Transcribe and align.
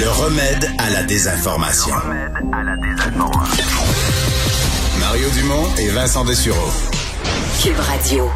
Le 0.00 0.08
remède 0.10 0.70
à 0.78 0.90
la 0.90 1.02
désinformation. 1.02 1.94
Mario 5.00 5.28
Dumont 5.30 5.74
et 5.78 5.88
Vincent 5.88 6.24
Dessureau. 6.24 6.70
Cube 7.60 7.80
Radio. 7.80 8.30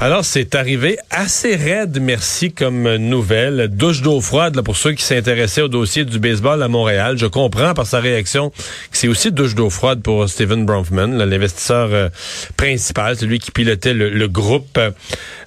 Alors, 0.00 0.24
c'est 0.24 0.54
arrivé 0.56 0.98
assez 1.10 1.54
raide, 1.54 1.98
merci, 2.00 2.52
comme 2.52 2.96
nouvelle. 2.96 3.68
Douche 3.68 4.02
d'eau 4.02 4.20
froide 4.20 4.56
là, 4.56 4.62
pour 4.62 4.76
ceux 4.76 4.92
qui 4.92 5.04
s'intéressaient 5.04 5.62
au 5.62 5.68
dossier 5.68 6.04
du 6.04 6.18
baseball 6.18 6.62
à 6.62 6.68
Montréal. 6.68 7.16
Je 7.16 7.26
comprends 7.26 7.74
par 7.74 7.86
sa 7.86 8.00
réaction 8.00 8.50
que 8.50 8.56
c'est 8.92 9.08
aussi 9.08 9.30
douche 9.30 9.54
d'eau 9.54 9.70
froide 9.70 10.02
pour 10.02 10.28
Stephen 10.28 10.66
Bronfman, 10.66 11.16
l'investisseur 11.16 11.88
euh, 11.92 12.08
principal, 12.56 13.16
celui 13.16 13.38
qui 13.38 13.52
pilotait 13.52 13.94
le, 13.94 14.26
groupe. 14.28 14.80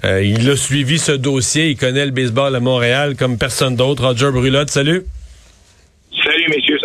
Euh, 0.06 0.24
il 0.24 0.50
a 0.50 0.56
suivi 0.56 0.98
ce 0.98 1.12
dossier, 1.12 1.70
il 1.72 1.78
connaît 1.78 2.06
le 2.06 2.12
baseball 2.12 2.56
à 2.56 2.60
Montréal 2.60 3.16
comme 3.18 3.38
personne 3.38 3.76
d'autre. 3.76 4.06
Roger 4.06 4.32
Brulotte, 4.32 4.70
salut. 4.70 5.04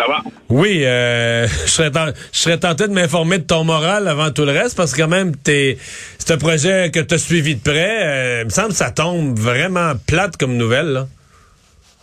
Ça 0.03 0.09
va? 0.09 0.23
Oui, 0.51 0.81
euh, 0.85 1.47
je, 1.65 1.71
serais 1.71 1.91
je 2.33 2.39
serais 2.39 2.59
tenté 2.59 2.89
de 2.89 2.93
m'informer 2.93 3.39
de 3.39 3.47
ton 3.47 3.65
moral 3.65 4.09
avant 4.09 4.31
tout 4.33 4.45
le 4.45 4.51
reste, 4.51 4.77
parce 4.77 4.95
que 4.95 5.03
quand 5.03 5.09
même, 5.09 5.37
t'es, 5.37 5.77
c'est 6.19 6.35
un 6.35 6.39
projet 6.39 6.91
que 6.93 7.01
tu 7.01 7.15
as 7.15 7.19
suivi 7.19 7.55
de 7.55 7.63
près. 7.63 8.03
Euh, 8.03 8.41
il 8.43 8.47
me 8.47 8.51
semble 8.51 8.69
que 8.71 8.75
ça 8.75 8.91
tombe 8.91 9.39
vraiment 9.39 9.93
plate 10.09 10.37
comme 10.37 10.57
nouvelle. 10.57 10.93
Là. 10.93 11.07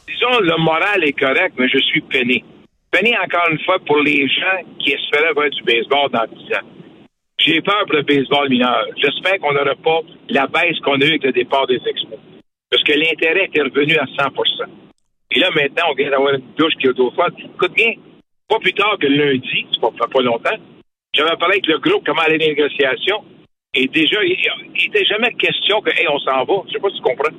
Disons, 0.07 0.39
le 0.39 0.57
moral 0.63 1.03
est 1.03 1.17
correct, 1.19 1.53
mais 1.57 1.67
je 1.67 1.79
suis 1.79 2.01
peiné. 2.01 2.43
Peiné 2.91 3.15
encore 3.17 3.47
une 3.51 3.59
fois 3.65 3.77
pour 3.85 3.99
les 3.99 4.27
gens 4.27 4.63
qui 4.79 4.91
espéraient 4.91 5.33
voir 5.33 5.49
du 5.49 5.61
baseball 5.63 6.09
dans 6.11 6.25
10 6.25 6.55
ans. 6.55 6.67
J'ai 7.37 7.61
peur 7.61 7.83
pour 7.85 7.95
le 7.95 8.03
baseball 8.03 8.49
mineur. 8.49 8.85
J'espère 8.97 9.39
qu'on 9.39 9.53
n'aura 9.53 9.75
pas 9.75 9.99
la 10.29 10.47
baisse 10.47 10.79
qu'on 10.83 10.99
a 10.99 11.05
eue 11.05 11.09
avec 11.09 11.23
le 11.23 11.31
départ 11.33 11.67
des 11.67 11.79
expos. 11.85 12.19
Parce 12.71 12.83
que 12.83 12.93
l'intérêt 12.93 13.49
est 13.53 13.61
revenu 13.61 13.97
à 13.97 14.05
100 14.23 14.31
et 15.31 15.39
là, 15.39 15.49
maintenant, 15.51 15.85
on 15.91 15.95
vient 15.95 16.09
d'avoir 16.09 16.33
une 16.33 16.53
douche 16.57 16.73
qui 16.79 16.87
est 16.87 16.89
autrefois. 16.89 17.27
Écoute 17.37 17.73
bien, 17.73 17.93
pas 18.47 18.59
plus 18.59 18.73
tard 18.73 18.97
que 18.99 19.07
lundi, 19.07 19.67
ça 19.79 19.87
fait 19.91 20.11
pas 20.11 20.21
longtemps, 20.21 20.57
j'avais 21.13 21.37
parlé 21.37 21.55
avec 21.55 21.67
le 21.67 21.79
groupe 21.79 22.05
comment 22.05 22.21
aller 22.21 22.37
les 22.37 22.49
négociations. 22.49 23.23
Et 23.73 23.87
déjà, 23.87 24.23
il 24.23 24.35
n'était 24.73 25.05
jamais 25.05 25.31
question 25.33 25.79
que, 25.81 25.91
hey, 25.91 26.07
on 26.09 26.17
s'en 26.19 26.43
va. 26.43 26.53
Je 26.67 26.73
sais 26.73 26.79
pas 26.79 26.89
si 26.89 26.95
tu 26.95 27.01
comprends. 27.03 27.35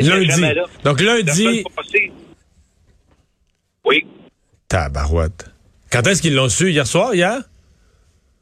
Lundi. 0.00 0.60
Donc 0.84 1.00
lundi. 1.00 1.64
Oui. 3.84 4.04
Tabarouette. 4.68 5.50
Quand 5.90 6.06
est-ce 6.06 6.20
qu'ils 6.20 6.34
l'ont 6.34 6.48
su? 6.48 6.70
Hier 6.70 6.86
soir, 6.86 7.14
hier? 7.14 7.38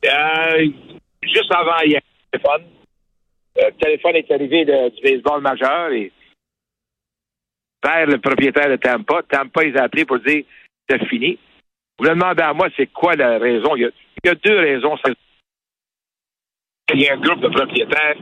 Euh, 0.05 0.67
juste 1.23 1.53
avant 1.53 1.81
hier. 1.85 2.01
Téléphone. 2.33 2.63
Le 3.57 3.71
téléphone 3.83 4.17
est 4.17 4.31
arrivé 4.31 4.65
du 4.65 5.03
baseball 5.03 5.41
majeur 5.41 5.93
et 5.93 6.13
le 8.07 8.19
propriétaire 8.19 8.69
de 8.69 8.77
Tampa. 8.77 9.23
Tampa, 9.29 9.65
ils 9.65 9.77
ont 9.77 9.83
appelé 9.83 10.05
pour 10.05 10.19
dire 10.21 10.45
c'est 10.89 11.05
fini. 11.07 11.39
Vous 11.99 12.05
me 12.05 12.11
demandez 12.11 12.43
à 12.43 12.53
moi, 12.53 12.69
c'est 12.77 12.93
quoi 12.93 13.15
la 13.15 13.39
raison? 13.39 13.75
Il 13.77 13.91
y 14.25 14.29
a, 14.29 14.35
deux 14.35 14.59
raisons. 14.59 14.97
Il 16.93 17.01
y 17.01 17.09
a 17.09 17.15
un 17.15 17.21
groupe 17.21 17.41
de 17.41 17.49
propriétaires 17.49 18.17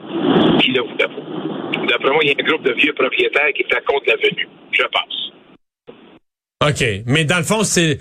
qui 0.60 0.70
le 0.70 0.82
voulaient 0.82 0.96
pas. 0.96 1.86
D'après 1.88 2.10
moi, 2.10 2.20
il 2.22 2.28
y 2.28 2.32
a 2.32 2.36
un 2.38 2.44
groupe 2.44 2.62
de 2.62 2.72
vieux 2.72 2.92
propriétaires 2.92 3.52
qui 3.54 3.62
étaient 3.62 3.82
contre 3.82 4.06
la 4.06 4.16
venue, 4.16 4.48
je 4.72 4.82
pense. 4.84 5.32
OK. 6.68 6.84
Mais 7.06 7.24
dans 7.24 7.38
le 7.38 7.42
fond, 7.42 7.62
c'est 7.62 7.98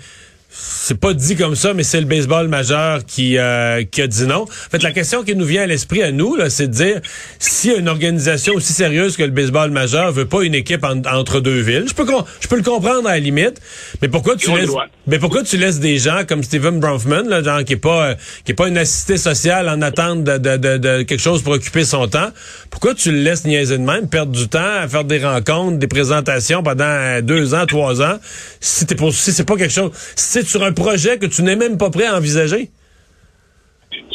c'est 0.56 0.98
pas 0.98 1.14
dit 1.14 1.34
comme 1.34 1.56
ça, 1.56 1.74
mais 1.74 1.82
c'est 1.82 2.00
le 2.00 2.06
baseball 2.06 2.46
majeur 2.46 3.04
qui, 3.04 3.38
euh, 3.38 3.82
qui 3.90 4.02
a 4.02 4.06
dit 4.06 4.24
non. 4.24 4.42
En 4.42 4.70
fait, 4.70 4.82
la 4.82 4.92
question 4.92 5.24
qui 5.24 5.34
nous 5.34 5.44
vient 5.44 5.62
à 5.62 5.66
l'esprit 5.66 6.02
à 6.02 6.12
nous, 6.12 6.36
c'est 6.48 6.68
de 6.68 6.72
dire 6.72 7.00
si 7.40 7.70
une 7.70 7.88
organisation 7.88 8.54
aussi 8.54 8.72
sérieuse 8.72 9.16
que 9.16 9.24
le 9.24 9.30
baseball 9.30 9.72
majeur 9.72 10.12
veut 10.12 10.26
pas 10.26 10.42
une 10.42 10.54
équipe 10.54 10.84
entre 10.84 11.40
deux 11.40 11.60
villes, 11.60 11.86
je 11.88 11.94
peux 11.94 12.06
je 12.40 12.46
peux 12.46 12.56
le 12.56 12.62
comprendre 12.62 13.08
à 13.08 13.14
la 13.14 13.18
limite, 13.18 13.60
mais 14.00 14.08
pourquoi 14.08 14.36
tu 14.36 14.50
laisses 14.54 14.70
mais 15.06 15.18
pourquoi 15.18 15.42
tu 15.42 15.58
laisses 15.58 15.80
des 15.80 15.98
gens 15.98 16.22
comme 16.26 16.42
Steven 16.42 16.80
Bronfman, 16.80 17.28
là, 17.28 17.42
genre 17.42 17.64
qui 17.64 17.74
est 17.74 17.76
pas 17.76 18.10
euh, 18.10 18.14
qui 18.44 18.52
est 18.52 18.54
pas 18.54 18.68
une 18.68 18.78
assistée 18.78 19.16
sociale 19.16 19.68
en 19.68 19.82
attente 19.82 20.24
de, 20.24 20.38
de, 20.38 20.56
de, 20.78 21.02
quelque 21.02 21.20
chose 21.20 21.42
pour 21.42 21.54
occuper 21.54 21.84
son 21.84 22.06
temps, 22.06 22.30
pourquoi 22.70 22.94
tu 22.94 23.10
le 23.10 23.18
laisses 23.18 23.44
niaiser 23.44 23.76
de 23.76 23.82
même, 23.82 24.08
perdre 24.08 24.32
du 24.32 24.48
temps 24.48 24.60
à 24.80 24.88
faire 24.88 25.04
des 25.04 25.18
rencontres, 25.18 25.78
des 25.78 25.88
présentations 25.88 26.62
pendant 26.62 27.20
deux 27.22 27.54
ans, 27.54 27.66
trois 27.66 28.02
ans, 28.02 28.18
si 28.60 28.86
t'es 28.86 28.94
pour 28.94 29.12
si 29.12 29.32
c'est 29.32 29.44
pas 29.44 29.56
quelque 29.56 29.74
chose, 29.74 29.90
si 30.14 30.43
sur 30.46 30.62
un 30.62 30.72
projet 30.72 31.18
que 31.18 31.26
tu 31.26 31.42
n'es 31.42 31.56
même 31.56 31.78
pas 31.78 31.90
prêt 31.90 32.06
à 32.06 32.16
envisager? 32.16 32.68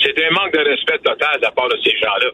C'est 0.01 0.15
un 0.25 0.31
manque 0.31 0.53
de 0.53 0.59
respect 0.59 0.99
total 0.99 1.37
de 1.37 1.43
la 1.43 1.51
part 1.51 1.69
de 1.69 1.77
ces 1.83 1.95
gens-là, 1.97 2.31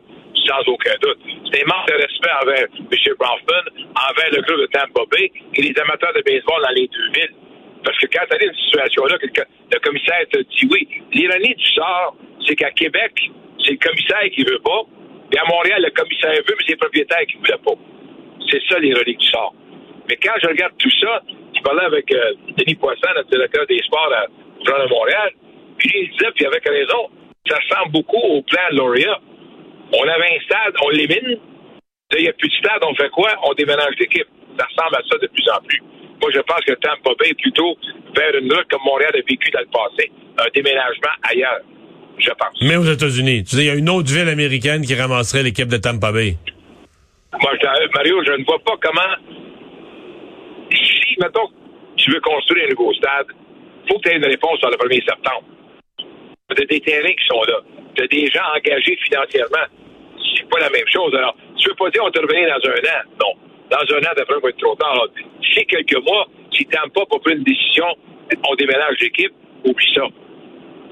sans 0.48 0.72
aucun 0.72 0.94
doute. 1.02 1.20
C'est 1.52 1.64
un 1.64 1.68
manque 1.68 1.88
de 1.88 1.98
respect 1.98 2.36
envers 2.42 2.66
M. 2.70 3.14
Bronfman, 3.20 3.64
envers 3.96 4.32
le 4.32 4.42
groupe 4.42 4.62
de 4.62 4.68
Tampa 4.68 5.02
Bay 5.12 5.32
et 5.56 5.62
les 5.62 5.74
amateurs 5.80 6.14
de 6.14 6.22
baseball 6.22 6.62
dans 6.62 6.76
les 6.76 6.88
deux 6.88 7.10
villes. 7.20 7.36
Parce 7.84 7.98
que 8.00 8.08
quand 8.08 8.26
tu 8.30 8.36
as 8.36 8.44
une 8.44 8.56
situation-là, 8.66 9.18
le 9.22 9.80
commissaire 9.80 10.26
te 10.32 10.40
dit 10.40 10.68
oui, 10.72 10.88
l'ironie 11.14 11.54
du 11.54 11.68
sort, 11.74 12.16
c'est 12.48 12.56
qu'à 12.56 12.72
Québec, 12.72 13.14
c'est 13.64 13.72
le 13.72 13.78
commissaire 13.78 14.26
qui 14.34 14.44
veut 14.44 14.62
pas, 14.64 14.82
et 15.32 15.38
à 15.38 15.46
Montréal, 15.50 15.82
le 15.84 15.92
commissaire 15.92 16.34
veut, 16.34 16.56
mais 16.58 16.64
c'est 16.66 16.74
le 16.74 16.78
propriétaire 16.78 17.26
qui 17.28 17.38
ne 17.38 17.42
voulait 17.42 17.64
pas. 17.66 17.78
C'est 18.50 18.62
ça 18.70 18.80
l'ironie 18.80 19.16
du 19.16 19.26
sort. 19.28 19.54
Mais 20.10 20.18
quand 20.18 20.34
je 20.42 20.48
regarde 20.48 20.74
tout 20.78 20.92
ça, 21.02 21.22
je 21.56 21.62
parlais 21.62 21.86
avec 21.86 22.12
euh, 22.14 22.34
Denis 22.58 22.76
Poisson, 22.76 23.10
le 23.16 23.24
directeur 23.30 23.66
des 23.68 23.80
sports 23.86 24.12
à 24.14 24.26
Jean 24.66 24.84
de 24.84 24.90
Montréal, 24.90 25.32
puis 25.78 25.90
il 25.94 26.12
disait, 26.12 26.32
puis 26.36 26.46
avec 26.46 26.68
raison, 26.68 27.10
ça 27.48 27.58
ressemble 27.58 27.92
beaucoup 27.92 28.18
au 28.18 28.42
plan 28.44 28.64
de 28.72 28.78
Lauria. 28.78 29.20
On 29.94 30.04
avait 30.04 30.36
un 30.36 30.42
stade, 30.46 30.74
on 30.84 30.90
l'élimine. 30.90 31.40
Il 32.18 32.22
n'y 32.22 32.30
a 32.30 32.34
plus 32.34 32.50
de 32.50 32.56
stade, 32.56 32.82
on 32.84 32.96
fait 32.96 33.10
quoi? 33.10 33.30
On 33.44 33.54
déménage 33.54 33.96
l'équipe. 34.00 34.28
Ça 34.58 34.66
ressemble 34.66 34.96
à 34.96 35.02
ça 35.10 35.18
de 35.18 35.28
plus 35.28 35.46
en 35.52 35.62
plus. 35.66 35.82
Moi, 36.22 36.32
je 36.34 36.40
pense 36.40 36.62
que 36.62 36.74
Tampa 36.74 37.12
Bay 37.20 37.30
est 37.30 37.42
plutôt 37.42 37.76
vers 38.16 38.36
une 38.36 38.52
route 38.52 38.66
comme 38.70 38.82
Montréal 38.86 39.12
a 39.14 39.18
vécu 39.18 39.52
dans 39.52 39.60
le 39.60 39.68
passé, 39.68 40.12
un 40.40 40.48
déménagement 40.54 41.12
ailleurs. 41.24 41.62
Je 42.18 42.30
pense. 42.30 42.62
Mais 42.62 42.78
aux 42.78 42.84
États-Unis, 42.84 43.44
tu 43.44 43.58
sais, 43.58 43.64
il 43.64 43.68
y 43.68 43.70
a 43.70 43.76
une 43.76 43.90
autre 43.90 44.10
ville 44.12 44.30
américaine 44.30 44.82
qui 44.86 44.96
ramasserait 44.96 45.44
l'équipe 45.44 45.68
de 45.68 45.78
Tampa 45.78 46.14
Bay. 46.14 46.38
Moi, 47.42 47.52
Mario, 47.94 48.24
je 48.24 48.32
ne 48.32 48.46
vois 48.46 48.60
pas 48.60 48.76
comment 48.82 49.02
si, 50.76 51.16
mettons, 51.20 51.50
tu 51.98 52.12
veux 52.12 52.22
construire 52.22 52.66
un 52.66 52.70
nouveau 52.70 52.94
stade, 52.94 53.28
il 53.32 53.88
faut 53.90 54.00
que 54.00 54.10
tu 54.10 54.16
aies 54.16 54.18
une 54.18 54.26
réponse 54.26 54.60
sur 54.60 54.70
le 54.70 54.78
1er 54.78 55.04
septembre. 55.04 55.44
Tu 55.98 56.62
as 56.62 56.66
des 56.66 56.82
terrains 56.82 57.14
qui 57.14 57.26
sont 57.28 57.42
là. 57.44 57.60
Tu 57.96 58.04
as 58.04 58.08
des 58.08 58.28
gens 58.28 58.46
engagés 58.56 58.98
financièrement. 59.04 59.66
C'est 60.36 60.50
pas 60.50 60.60
la 60.60 60.70
même 60.70 60.88
chose. 60.92 61.14
Alors, 61.16 61.36
tu 61.58 61.70
veux 61.70 61.76
pas 61.76 61.90
dire 61.90 62.04
on 62.04 62.12
te 62.12 62.20
revenir 62.20 62.48
dans 62.50 62.70
un 62.70 62.74
an. 62.74 63.02
Non. 63.22 63.34
Dans 63.70 63.96
un 63.96 64.00
an, 64.00 64.14
d'après, 64.16 64.40
va 64.42 64.50
être 64.50 64.58
trop 64.58 64.76
tard. 64.76 65.08
Si 65.42 65.66
quelques 65.66 65.98
mois, 66.06 66.28
si 66.54 66.66
tu 66.66 66.72
pas 66.72 67.06
pour 67.10 67.20
prendre 67.22 67.38
une 67.38 67.44
décision, 67.44 67.86
on 68.48 68.56
déménage 68.56 68.96
l'équipe, 69.02 69.34
oublie 69.64 69.94
ça. 69.94 70.04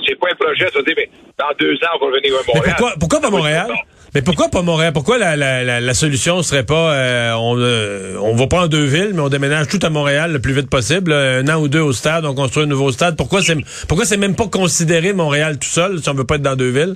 C'est 0.05 0.19
pas 0.19 0.27
un 0.31 0.35
projet, 0.35 0.67
ça 0.67 0.81
dire, 0.81 0.95
mais 0.97 1.09
dans 1.37 1.53
deux 1.59 1.75
ans, 1.75 1.95
on 1.95 1.99
va 1.99 2.05
revenir 2.07 2.33
à 2.33 2.43
Montréal. 2.47 2.75
pourquoi, 2.77 2.93
pourquoi 2.99 3.21
pas 3.21 3.29
Montréal? 3.29 3.67
Mais 4.15 4.21
pourquoi 4.21 4.49
pas 4.49 4.61
Montréal? 4.61 4.93
Pourquoi 4.93 5.17
la, 5.17 5.35
la, 5.35 5.81
la, 5.81 5.93
solution 5.95 6.43
serait 6.43 6.65
pas 6.65 6.93
euh, 6.93 7.33
on, 7.33 7.57
euh, 7.57 8.15
on 8.21 8.35
va 8.35 8.45
pas 8.45 8.65
en 8.65 8.67
deux 8.67 8.85
villes, 8.85 9.11
mais 9.15 9.21
on 9.21 9.29
déménage 9.29 9.67
tout 9.67 9.79
à 9.81 9.89
Montréal 9.89 10.31
le 10.31 10.39
plus 10.39 10.53
vite 10.53 10.69
possible, 10.69 11.11
un 11.11 11.47
an 11.47 11.59
ou 11.59 11.67
deux 11.67 11.81
au 11.81 11.93
stade, 11.93 12.23
on 12.25 12.35
construit 12.35 12.63
un 12.63 12.67
nouveau 12.67 12.91
stade. 12.91 13.17
Pourquoi 13.17 13.41
c'est 13.41 13.57
pourquoi 13.87 14.05
c'est 14.05 14.17
même 14.17 14.35
pas 14.35 14.47
considéré 14.47 15.13
Montréal 15.13 15.57
tout 15.57 15.67
seul 15.67 15.97
si 15.97 16.09
on 16.09 16.13
veut 16.13 16.25
pas 16.25 16.35
être 16.35 16.43
dans 16.43 16.55
deux 16.55 16.69
villes? 16.69 16.95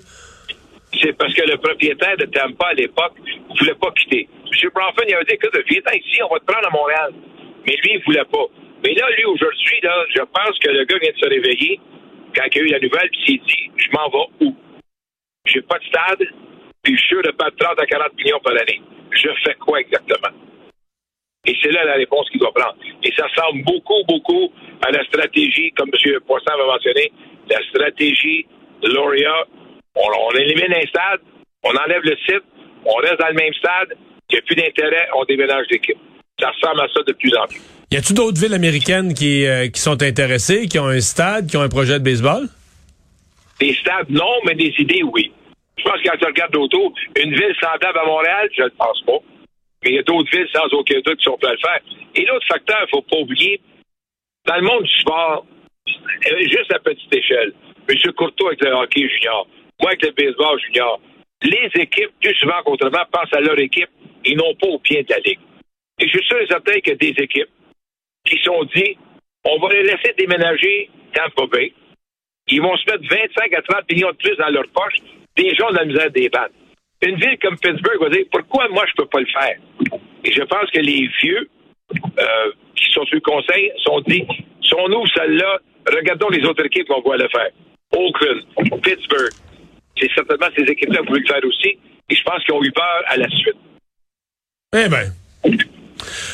C'est 1.02 1.14
parce 1.18 1.34
que 1.34 1.42
le 1.42 1.58
propriétaire 1.58 2.18
de 2.18 2.26
Tampa 2.26 2.68
à 2.68 2.74
l'époque 2.74 3.14
voulait 3.60 3.76
pas 3.76 3.92
quitter. 3.98 4.30
M. 4.46 4.70
Bronfman, 4.74 5.06
il 5.10 5.16
avait 5.16 5.26
dit 5.26 5.34
écoute, 5.34 5.58
viens 5.70 5.82
ici, 5.94 6.22
on 6.22 6.34
va 6.34 6.40
te 6.40 6.46
prendre 6.46 6.68
à 6.68 6.72
Montréal. 6.72 7.14
Mais 7.66 7.76
lui, 7.84 7.98
il 7.98 8.02
voulait 8.06 8.30
pas. 8.32 8.46
Mais 8.84 8.94
là, 8.94 9.06
lui, 9.18 9.26
aujourd'hui, 9.26 9.80
là, 9.82 10.06
je 10.16 10.22
pense 10.22 10.58
que 10.60 10.70
le 10.70 10.86
gars 10.86 10.98
vient 11.02 11.12
de 11.12 11.18
se 11.18 11.30
réveiller 11.30 11.80
quand 12.36 12.46
il 12.54 12.62
a 12.62 12.64
eu 12.64 12.68
la 12.68 12.80
nouvelle, 12.80 13.10
puis 13.10 13.22
s'est 13.26 13.42
dit 13.46 13.72
Je 13.76 13.90
m'en 13.92 14.10
vais 14.10 14.46
où? 14.46 14.56
J'ai 15.46 15.62
pas 15.62 15.80
de 15.80 15.86
stade, 15.86 16.28
puis 16.84 16.96
je 16.96 17.00
suis 17.00 17.10
sûr 17.10 17.22
de 17.24 17.32
pas 17.32 17.50
30 17.58 17.80
à 17.80 17.86
40 17.86 18.16
millions 18.18 18.40
par 18.44 18.54
année. 18.54 18.82
Je 19.12 19.30
fais 19.44 19.56
quoi 19.56 19.80
exactement? 19.80 20.34
Et 21.46 21.56
c'est 21.62 21.72
là 21.72 21.86
la 21.86 21.94
réponse 21.94 22.30
qu'il 22.30 22.40
doit 22.40 22.54
prendre. 22.54 22.76
Et 23.04 23.12
ça 23.16 23.26
ressemble 23.26 23.64
beaucoup, 23.64 24.04
beaucoup 24.08 24.52
à 24.86 24.92
la 24.92 25.04
stratégie, 25.06 25.72
comme 25.78 25.90
M. 25.94 26.20
Poisson 26.26 26.58
va 26.58 26.66
mentionné, 26.66 27.12
la 27.50 27.58
stratégie 27.70 28.46
de 28.84 28.90
Lauria. 28.90 29.46
On, 29.96 30.38
élimine 30.38 30.74
un 30.74 30.88
stade, 30.88 31.22
on 31.64 31.70
enlève 31.70 32.02
le 32.04 32.16
site, 32.26 32.44
on 32.86 32.96
reste 32.96 33.20
dans 33.20 33.30
le 33.30 33.34
même 33.34 33.54
stade, 33.54 33.98
il 34.30 34.34
n'y 34.34 34.40
a 34.40 34.42
plus 34.42 34.56
d'intérêt, 34.56 35.08
on 35.16 35.24
déménage 35.24 35.66
l'équipe. 35.72 35.98
Ça 36.40 36.52
ressemble 36.52 36.82
à 36.82 36.88
ça 36.94 37.02
de 37.08 37.14
plus 37.14 37.36
en 37.36 37.48
plus. 37.48 37.62
Y 37.92 37.96
a-t-il 37.96 38.16
d'autres 38.16 38.40
villes 38.40 38.54
américaines 38.54 39.14
qui, 39.14 39.48
euh, 39.48 39.70
qui 39.70 39.80
sont 39.80 40.04
intéressées, 40.04 40.68
qui 40.68 40.78
ont 40.78 40.88
un 40.88 41.00
stade, 41.00 41.48
qui 41.48 41.58
ont 41.58 41.62
un 41.62 41.70
projet 41.70 41.98
de 41.98 42.04
baseball? 42.04 42.48
Des 43.60 43.74
stades, 43.74 44.10
non, 44.10 44.34
mais 44.46 44.54
des 44.54 44.74
idées, 44.78 45.02
oui. 45.04 45.32
Je 45.78 45.84
pense 45.84 46.02
que 46.02 46.10
quand 46.10 46.18
tu 46.18 46.26
regardes 46.26 46.56
autour, 46.56 46.94
une 47.16 47.34
ville 47.34 47.56
semblable 47.62 48.00
à 48.00 48.06
Montréal, 48.06 48.50
je 48.56 48.64
ne 48.64 48.70
pense 48.70 49.02
pas. 49.04 49.20
Mais 49.84 49.92
il 49.92 49.96
y 49.96 50.00
a 50.00 50.04
d'autres 50.04 50.30
villes 50.32 50.50
sans 50.54 50.66
aucun 50.74 51.00
doute 51.02 51.18
qui 51.18 51.24
sont 51.24 51.38
prêtes 51.38 51.52
à 51.52 51.54
le 51.54 51.60
faire. 51.60 51.80
Et 52.16 52.26
l'autre 52.26 52.48
facteur, 52.48 52.78
il 52.80 52.84
ne 52.84 52.90
faut 52.90 53.02
pas 53.02 53.18
oublier, 53.18 53.62
dans 54.46 54.56
le 54.56 54.62
monde 54.62 54.84
du 54.84 55.00
sport, 55.00 55.46
euh, 55.88 56.40
juste 56.42 56.74
à 56.74 56.80
petite 56.80 57.14
échelle, 57.14 57.54
M. 57.88 58.14
Courtois 58.14 58.50
avec 58.50 58.64
le 58.64 58.72
hockey 58.72 59.08
junior, 59.08 59.48
moi 59.80 59.92
avec 59.92 60.04
le 60.04 60.12
baseball 60.12 60.60
junior, 60.62 61.00
les 61.44 61.70
équipes, 61.76 62.12
plus 62.20 62.36
souvent 62.36 62.62
qu'autrement, 62.66 63.06
pensent 63.12 63.34
à 63.34 63.42
leur 63.42 63.60
équipe 63.60 63.90
et 64.26 64.36
non 64.36 64.56
pas 64.56 64.68
au 64.68 64.80
pied 64.80 65.04
de 65.04 65.14
la 65.14 65.20
ligue. 65.20 65.40
Et 66.00 66.08
je 66.08 66.18
suis 66.18 66.28
sûr 66.28 66.40
et 66.40 66.48
certain 66.48 66.74
qu'il 66.80 66.90
y 66.90 66.92
a 66.92 66.96
des 66.96 67.24
équipes 67.24 67.50
qui 68.26 68.40
sont 68.44 68.64
dit 68.76 68.98
on 69.46 69.60
va 69.60 69.74
les 69.74 69.84
laisser 69.84 70.14
déménager 70.18 70.90
Tampa 71.14 71.46
Bay. 71.48 71.74
Ils 72.50 72.62
vont 72.62 72.76
se 72.78 72.86
mettre 72.86 73.04
25 73.10 73.54
à 73.54 73.62
30 73.62 73.92
millions 73.92 74.12
de 74.12 74.18
plus 74.18 74.36
dans 74.36 74.50
leur 74.50 74.68
poche. 74.74 74.98
Des 75.38 75.54
gens 75.56 75.70
de 75.72 75.76
la 75.76 75.86
misère 75.86 76.12
des 76.12 76.30
bandes. 76.30 76.52
Une 77.02 77.16
ville 77.16 77.38
comme 77.42 77.58
Pittsburgh 77.58 78.02
va 78.02 78.10
dire 78.10 78.26
pourquoi 78.32 78.68
moi 78.70 78.84
je 78.88 78.94
peux 78.98 79.08
pas 79.08 79.20
le 79.20 79.28
faire? 79.28 79.58
Et 80.24 80.32
je 80.32 80.42
pense 80.42 80.70
que 80.72 80.80
les 80.80 81.08
vieux 81.22 81.48
euh, 81.94 82.52
qui 82.76 82.92
sont 82.92 83.06
sur 83.06 83.16
le 83.16 83.22
conseil 83.22 83.72
sont 83.86 84.02
dit 84.02 84.26
si 84.62 84.74
on 84.74 85.06
celle-là, 85.16 85.60
regardons 85.88 86.30
les 86.30 86.44
autres 86.46 86.66
équipes 86.66 86.88
qu'on 86.88 87.08
va 87.08 87.18
le 87.18 87.30
faire. 87.30 87.50
Oakland, 87.96 88.82
Pittsburgh. 88.82 89.32
C'est 90.00 90.12
certainement 90.14 90.48
ces 90.56 90.64
équipes-là 90.64 91.00
qui 91.02 91.08
voulu 91.08 91.22
le 91.22 91.28
faire 91.28 91.46
aussi. 91.46 91.78
Et 92.10 92.16
je 92.16 92.24
pense 92.24 92.44
qu'ils 92.44 92.54
ont 92.54 92.64
eu 92.64 92.72
peur 92.72 93.04
à 93.08 93.18
la 93.18 93.28
suite. 93.30 93.56
Eh 94.76 94.90
ben. 94.90 95.14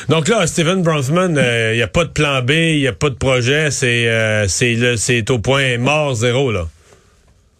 Donc 0.08 0.28
là, 0.28 0.46
Steven 0.46 0.82
Bronfman, 0.82 1.30
il 1.30 1.38
euh, 1.38 1.74
n'y 1.74 1.82
a 1.82 1.88
pas 1.88 2.04
de 2.04 2.10
plan 2.10 2.42
B, 2.42 2.50
il 2.50 2.80
n'y 2.80 2.88
a 2.88 2.92
pas 2.92 3.10
de 3.10 3.14
projet, 3.14 3.70
c'est 3.70 4.08
euh, 4.08 4.46
c'est 4.48 5.30
au 5.30 5.38
point 5.38 5.78
mort 5.78 6.14
zéro, 6.14 6.52
là. 6.52 6.66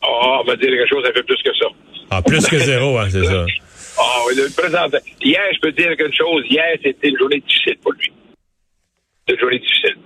Ah, 0.07 0.41
on 0.41 0.45
va 0.45 0.57
dire 0.57 0.69
quelque 0.69 0.89
chose 0.89 1.05
un 1.07 1.13
peu 1.13 1.23
plus 1.23 1.43
que 1.43 1.55
ça. 1.57 1.67
Ah, 2.11 2.23
plus 2.23 2.47
que 2.47 2.59
zéro, 2.59 2.99
hein, 2.99 3.09
c'est 3.11 3.25
ça. 3.25 3.47
Ah, 3.97 4.23
oui, 4.27 4.35
le 4.35 4.53
présent. 4.61 4.87
Hier, 5.23 5.41
je 5.55 5.61
peux 5.61 5.71
dire 5.71 5.97
quelque 5.97 6.17
chose. 6.17 6.45
Hier, 6.51 6.77
c'était 6.83 7.11
une 7.11 7.17
journée 7.17 7.39
difficile 7.39 7.77
pour 7.81 7.93
lui. 7.93 8.11
C'était 9.21 9.35
une 9.35 9.41
journée 9.41 9.59
difficile. 9.61 9.97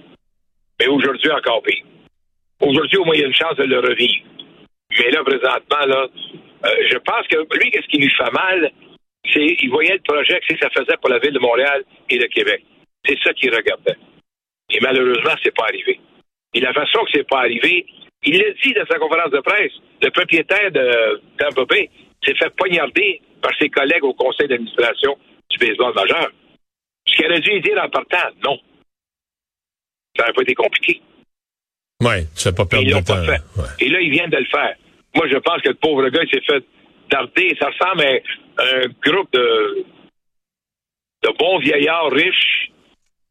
Mais 0.78 0.86
aujourd'hui, 0.88 1.30
encore 1.30 1.62
pire. 1.62 1.84
Aujourd'hui, 2.60 2.98
au 2.98 3.04
moins, 3.06 3.14
il 3.14 3.22
y 3.22 3.24
a 3.24 3.28
une 3.28 3.34
chance 3.34 3.56
de 3.56 3.64
le 3.64 3.80
revivre. 3.80 4.26
Mais 4.98 5.10
là, 5.10 5.24
présentement, 5.24 5.86
là, 5.86 6.06
euh, 6.66 6.68
je 6.90 6.98
pense 6.98 7.26
que 7.28 7.36
lui, 7.56 7.70
qu'est-ce 7.70 7.86
qui 7.86 7.98
lui 7.98 8.10
fait 8.10 8.30
mal, 8.30 8.70
c'est 9.32 9.56
il 9.60 9.70
voyait 9.70 9.94
le 9.94 10.02
projet 10.02 10.38
que 10.46 10.58
ça 10.58 10.68
faisait 10.70 10.96
pour 11.00 11.10
la 11.10 11.18
ville 11.18 11.32
de 11.32 11.38
Montréal 11.38 11.82
et 12.10 12.18
de 12.18 12.26
Québec. 12.26 12.62
C'est 13.06 13.18
ça 13.24 13.32
qu'il 13.32 13.54
regardait. 13.54 13.96
Et 14.70 14.80
malheureusement, 14.80 15.34
c'est 15.42 15.54
pas 15.54 15.64
arrivé. 15.64 16.00
Et 16.54 16.60
la 16.60 16.72
façon 16.72 17.04
que 17.04 17.10
c'est 17.14 17.28
pas 17.28 17.40
arrivé, 17.40 17.86
il 18.24 18.38
l'a 18.38 18.50
dit 18.62 18.72
dans 18.72 18.86
sa 18.86 18.98
conférence 18.98 19.30
de 19.30 19.40
presse, 19.40 19.72
le 20.02 20.10
propriétaire 20.10 20.70
de 20.72 21.20
Tampa 21.38 21.64
Bay 21.64 21.90
s'est 22.24 22.34
fait 22.34 22.50
poignarder 22.56 23.20
par 23.40 23.52
ses 23.58 23.68
collègues 23.68 24.04
au 24.04 24.14
conseil 24.14 24.48
d'administration 24.48 25.16
du 25.50 25.58
baseball 25.58 25.94
majeur. 25.94 26.30
Ce 27.06 27.16
qu'il 27.16 27.26
aurait 27.26 27.40
dû 27.40 27.60
dire 27.60 27.82
en 27.82 27.88
partant, 27.88 28.28
non. 28.44 28.58
Ça 30.16 30.22
n'aurait 30.22 30.32
pas 30.32 30.42
été 30.42 30.54
compliqué. 30.54 31.00
Oui, 32.02 32.26
ça 32.34 32.52
pas 32.52 32.66
perdre 32.66 32.86
de 32.86 33.04
temps. 33.04 33.24
Fait. 33.24 33.84
Et 33.84 33.88
là, 33.88 34.00
il 34.00 34.10
vient 34.10 34.28
de 34.28 34.36
le 34.36 34.44
faire. 34.44 34.76
Moi, 35.14 35.26
je 35.28 35.36
pense 35.38 35.62
que 35.62 35.68
le 35.68 35.74
pauvre 35.74 36.08
gars, 36.08 36.22
il 36.22 36.30
s'est 36.30 36.44
fait 36.44 36.64
darder. 37.10 37.56
Ça 37.58 37.70
ressemble 37.70 38.02
à 38.02 38.62
un 38.62 38.86
groupe 39.02 39.32
de, 39.32 39.84
de 41.24 41.38
bons 41.38 41.58
vieillards 41.58 42.10
riches 42.10 42.70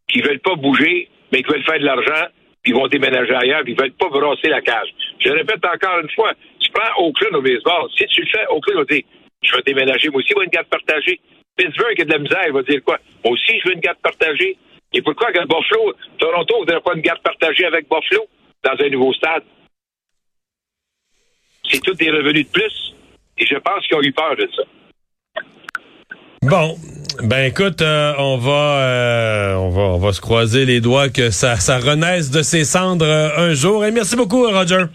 qui 0.07 0.21
veulent 0.21 0.39
pas 0.39 0.55
bouger, 0.55 1.09
mais 1.31 1.43
qui 1.43 1.51
veulent 1.51 1.63
faire 1.63 1.79
de 1.79 1.85
l'argent, 1.85 2.27
ils 2.67 2.75
vont 2.75 2.87
déménager 2.87 3.33
ailleurs, 3.33 3.63
puis 3.63 3.73
ils 3.73 3.79
veulent 3.79 3.93
pas 3.93 4.09
brosser 4.09 4.49
la 4.49 4.61
cage. 4.61 4.89
Je 5.19 5.29
répète 5.29 5.63
encore 5.65 5.99
une 5.99 6.09
fois, 6.11 6.33
tu 6.59 6.69
prends 6.71 7.03
Oakland 7.03 7.35
au 7.35 7.41
baseball. 7.41 7.89
Si 7.97 8.05
tu 8.07 8.21
le 8.21 8.27
fais, 8.27 8.45
Oakland 8.49 8.77
va 8.77 8.85
dire, 8.85 9.03
je 9.41 9.55
vais 9.55 9.61
déménager, 9.65 10.09
moi 10.09 10.19
aussi, 10.19 10.29
je 10.29 10.39
veux 10.39 10.43
une 10.43 10.51
carte 10.51 10.67
partagée. 10.67 11.19
Pittsburgh 11.55 12.01
a 12.01 12.05
de 12.05 12.11
la 12.11 12.19
misère, 12.19 12.43
il 12.45 12.53
va 12.53 12.61
dire 12.61 12.83
quoi? 12.83 12.99
Moi 13.23 13.33
aussi, 13.33 13.59
je 13.59 13.67
veux 13.67 13.73
une 13.73 13.81
carte 13.81 13.99
partagée. 14.01 14.57
Et 14.93 15.01
pourquoi 15.01 15.31
que 15.31 15.39
Buffalo, 15.39 15.93
Toronto 16.17 16.55
ne 16.55 16.59
voudrait 16.59 16.81
pas 16.81 16.93
une 16.95 17.01
garde 17.01 17.21
partagée 17.21 17.65
avec 17.65 17.87
Buffalo 17.89 18.25
dans 18.63 18.85
un 18.85 18.89
nouveau 18.89 19.13
stade? 19.13 19.43
C'est 21.69 21.81
tout 21.81 21.93
des 21.93 22.09
revenus 22.09 22.47
de 22.47 22.51
plus. 22.51 22.95
Et 23.37 23.45
je 23.45 23.55
pense 23.55 23.85
qu'ils 23.85 23.97
ont 23.97 24.01
eu 24.01 24.13
peur 24.13 24.35
de 24.35 24.49
ça. 24.55 24.63
Bon, 26.49 26.77
ben 27.23 27.43
écoute, 27.43 27.81
euh, 27.81 28.13
on 28.17 28.37
va, 28.37 28.51
euh, 28.51 29.55
on 29.55 29.69
va, 29.69 29.81
on 29.81 29.97
va 29.97 30.13
se 30.13 30.21
croiser 30.21 30.63
les 30.63 30.79
doigts 30.79 31.09
que 31.09 31.29
ça, 31.29 31.57
ça 31.57 31.77
renaisse 31.77 32.31
de 32.31 32.41
ses 32.41 32.63
cendres 32.63 33.05
euh, 33.05 33.49
un 33.49 33.53
jour. 33.53 33.83
Et 33.83 33.91
merci 33.91 34.15
beaucoup, 34.15 34.47
Roger. 34.47 34.85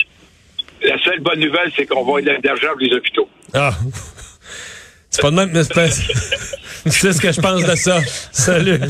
La 0.83 0.99
seule 1.05 1.21
bonne 1.21 1.41
nouvelle, 1.41 1.71
c'est 1.77 1.85
qu'on 1.85 2.11
va 2.11 2.23
de 2.23 2.31
l'argent 2.43 2.69
pour 2.69 2.81
les 2.81 2.95
hôpitaux. 2.95 3.29
Ah. 3.53 3.75
C'est 5.11 5.21
pas 5.21 5.31
de 5.31 5.37
même, 5.37 5.51
mais 5.53 5.63
c'est 5.63 5.91
ce 7.13 7.21
que 7.21 7.31
je 7.31 7.41
pense 7.43 7.63
de 7.63 7.75
ça? 7.75 8.01
Salut. 8.33 8.81